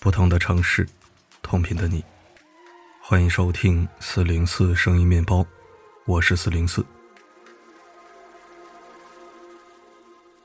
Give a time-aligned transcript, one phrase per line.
[0.00, 0.86] 不同的城市，
[1.42, 2.04] 同频的你，
[3.02, 5.44] 欢迎收听四零四声音面包，
[6.06, 6.86] 我是四零四。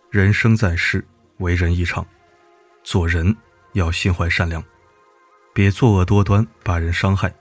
[0.09, 1.05] 人生在世，
[1.38, 2.03] 为人一场，
[2.84, 3.35] 做人
[3.73, 4.63] 要心怀善良，
[5.53, 7.31] 别作恶多端，把人伤害。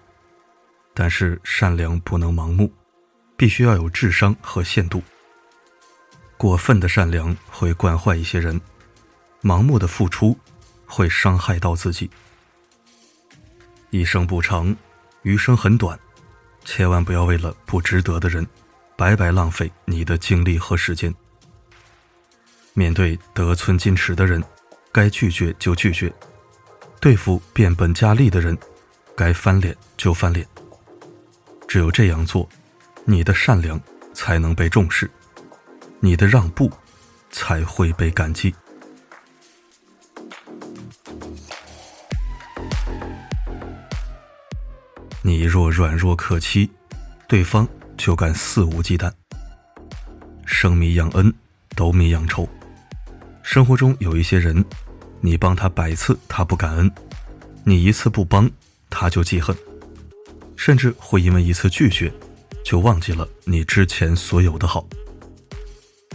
[0.93, 2.71] 但是善良不能盲目，
[3.39, 5.03] 必须要有智商和限度。
[6.37, 8.61] 过分的善良会惯坏一些人，
[9.41, 10.39] 盲目的付出。
[10.93, 12.11] 会伤害到自己。
[13.89, 14.77] 一生不长，
[15.23, 15.99] 余生很短，
[16.67, 18.47] 千万不要为了不值得的人，
[18.95, 21.15] 白白浪费你的精力和时间。
[22.75, 24.45] 面对得寸进尺的人，
[24.93, 26.13] 该拒绝就拒绝；
[27.01, 28.57] 对付变本加厉的人，
[29.17, 30.47] 该翻脸就翻脸。
[31.67, 32.47] 只有这样做，
[33.07, 33.81] 你的善良
[34.13, 35.11] 才能被重视，
[36.01, 36.71] 你的让步
[37.31, 38.55] 才会被感激。
[45.43, 46.71] 你若软弱可欺，
[47.27, 49.13] 对方就敢肆无忌惮。
[50.47, 51.35] 生米养恩，
[51.75, 52.49] 斗米养仇。
[53.43, 54.65] 生活中有一些人，
[55.21, 56.89] 你帮他百次他不感恩，
[57.65, 58.49] 你一次不帮
[58.89, 59.53] 他就记恨，
[60.55, 62.13] 甚至会因为一次拒绝，
[62.65, 64.87] 就忘记了你之前所有的好。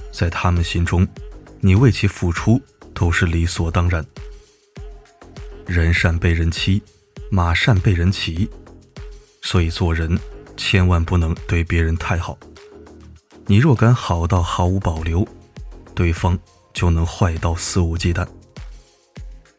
[0.10, 1.06] 在他们心中，
[1.60, 2.62] 你为其付出
[2.94, 4.06] 都是理所当然。
[5.66, 6.82] 人善被人欺，
[7.30, 8.50] 马善被人骑。
[9.50, 10.20] 所以做人
[10.58, 12.38] 千万不能对别人太好。
[13.46, 15.26] 你若敢好到毫无保留，
[15.96, 16.38] 对方
[16.74, 18.28] 就能坏到肆无忌惮。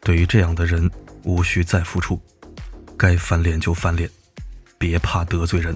[0.03, 0.91] 对于这样的人，
[1.25, 2.21] 无需再付出，
[2.99, 4.11] 该翻脸就翻脸，
[4.77, 5.75] 别怕得罪人。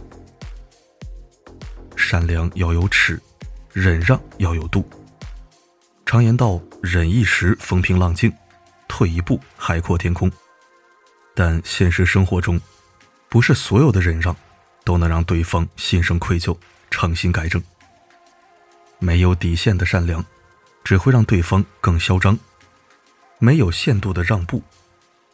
[1.97, 3.19] 善良要有尺，
[3.73, 4.87] 忍让要有度。
[6.05, 8.31] 常言道：“忍一时风平浪静，
[8.89, 10.31] 退一步海阔天空。”
[11.35, 12.61] 但现实生活中，
[13.33, 14.37] 不是所有的忍让
[14.85, 16.55] 都能让对方心生愧疚、
[16.91, 17.63] 诚心改正。
[18.99, 20.23] 没有底线的善良，
[20.85, 22.37] 只会让对方更嚣张；
[23.39, 24.63] 没有限度的让步，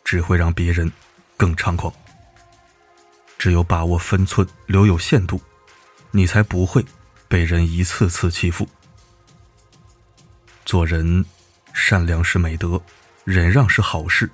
[0.04, 0.92] 只会让别人
[1.36, 1.92] 更猖狂。
[3.36, 5.40] 只有把握分寸、留有限度，
[6.12, 6.86] 你才不会
[7.26, 8.68] 被人一次次欺负。
[10.64, 11.24] 做人，
[11.72, 12.80] 善良是美德，
[13.24, 14.30] 忍让是好事，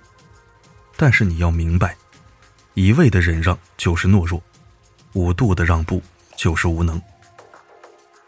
[0.99, 1.97] 但是你要明白。
[2.75, 4.43] 一味的忍让就是懦弱，
[5.13, 6.03] 无度的让步
[6.37, 7.01] 就是无能。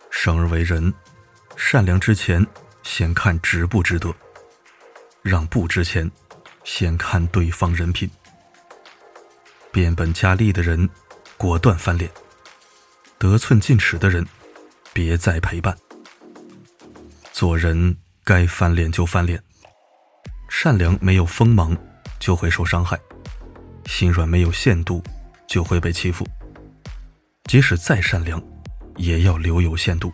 [0.09, 0.93] 生而为人，
[1.57, 2.45] 善良之前
[2.85, 4.15] 先看值不值得；
[5.23, 6.09] 让步之前，
[6.63, 8.09] 先看对方人品。
[9.73, 10.89] 变本加厉的人，
[11.37, 12.09] 果断翻脸；
[13.19, 14.25] 得寸进尺的人，
[14.93, 15.77] 别再陪伴。
[17.33, 19.43] 做人该翻脸就翻脸，
[20.49, 21.77] 善良没有锋芒，
[22.21, 22.97] 就会受伤害。
[23.87, 25.03] 心软没有限度，
[25.47, 26.27] 就会被欺负。
[27.45, 28.43] 即使再善良，
[28.97, 30.13] 也要留有限度。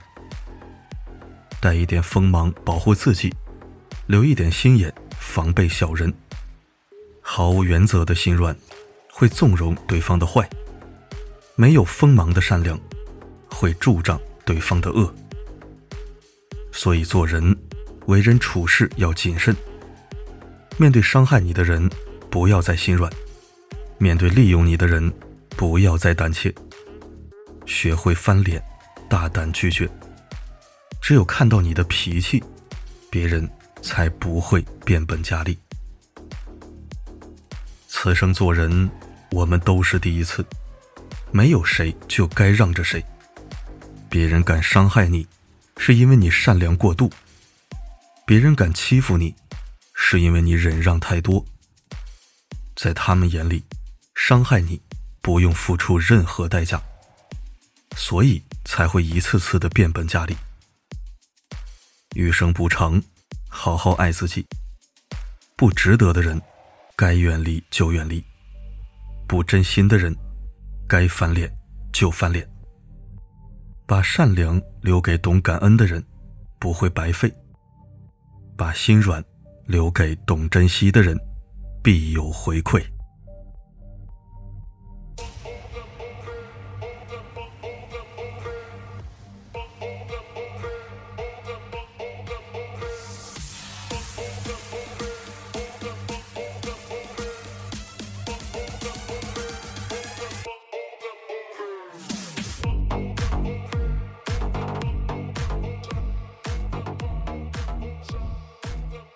[1.61, 3.35] 带一点锋芒保护自己，
[4.07, 6.13] 留一点心眼防备小人。
[7.21, 8.55] 毫无原则的心软，
[9.11, 10.43] 会纵容对方的坏；
[11.55, 12.79] 没有锋芒的善良，
[13.49, 15.15] 会助长对方的恶。
[16.73, 17.57] 所以做人，
[18.07, 19.55] 为人处事要谨慎。
[20.77, 21.89] 面对伤害你的人，
[22.29, 23.11] 不要再心软。
[24.03, 25.13] 面对利用你的人，
[25.51, 26.53] 不要再胆怯，
[27.67, 28.61] 学会翻脸，
[29.09, 29.89] 大胆拒绝。
[31.01, 32.43] 只有看到你的脾气，
[33.09, 33.49] 别人
[33.81, 35.57] 才不会变本加厉。
[37.87, 38.91] 此生做人，
[39.31, 40.45] 我们都是第一次，
[41.31, 43.01] 没有谁就该让着谁。
[44.11, 45.25] 别人敢伤害你，
[45.77, 47.09] 是因为你善良过度；
[48.27, 49.37] 别人敢欺负你，
[49.95, 51.45] 是因为你忍让太多。
[52.75, 53.63] 在他们眼里。
[54.15, 54.81] 伤害你，
[55.21, 56.81] 不用付出任何代价，
[57.97, 60.37] 所以才会一次次的变本加厉。
[62.15, 63.03] 余生不长，
[63.49, 64.47] 好好爱自己。
[65.57, 66.41] 不值得的人，
[66.97, 68.23] 该远离就远离；
[69.27, 70.15] 不真心的人，
[70.87, 71.51] 该翻脸
[71.93, 72.49] 就翻脸。
[73.87, 76.05] 把善良留给懂感恩的人，
[76.59, 77.31] 不会白费；
[78.57, 79.25] 把心软
[79.67, 81.19] 留给懂珍惜的人，
[81.83, 82.85] 必有回馈。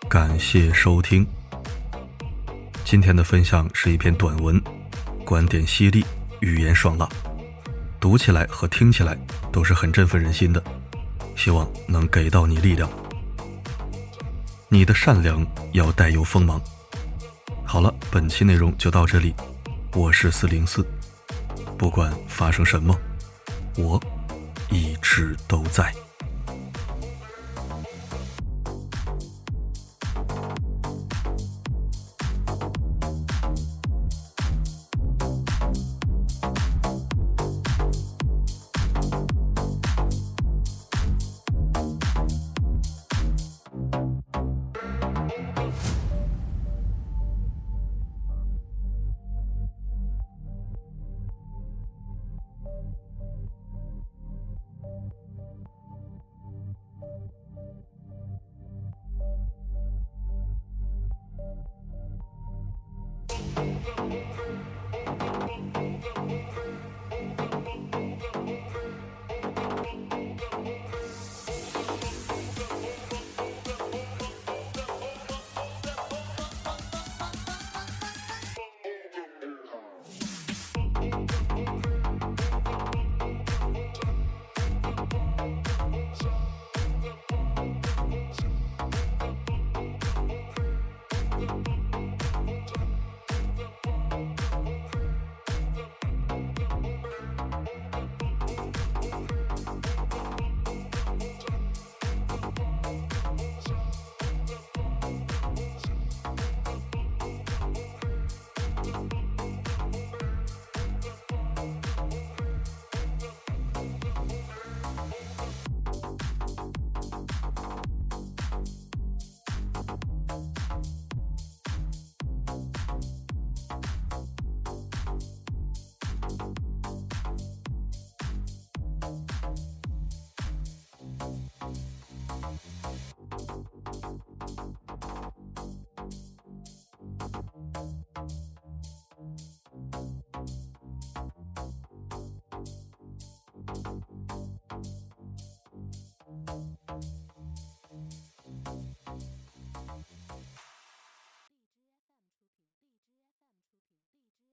[0.09, 1.27] 感谢收听。
[2.85, 4.63] 今天的分享是一篇短文，
[5.25, 6.05] 观点犀利，
[6.41, 7.09] 语言爽朗，
[7.99, 9.19] 读起来和听起来
[9.51, 10.63] 都是很振奋人心的，
[11.35, 12.89] 希望能给到你力量。
[14.69, 16.61] 你的善良要带有锋芒。
[17.65, 19.35] 好了，本期内容就到这里，
[19.93, 20.87] 我是四零四，
[21.77, 22.97] 不管发生什么，
[23.77, 24.01] 我
[24.71, 25.93] 一直都在。